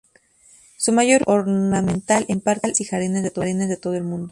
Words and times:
Su 0.77 0.93
mayor 0.93 1.21
uso 1.27 1.33
es 1.33 1.37
ornamental 1.43 2.25
en 2.27 2.41
parques 2.41 2.81
y 2.81 2.85
jardines 2.85 3.21
de 3.21 3.29
todo 3.77 3.93
el 3.93 4.03
mundo. 4.03 4.19